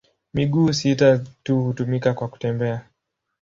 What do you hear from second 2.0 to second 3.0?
kwa kutembea.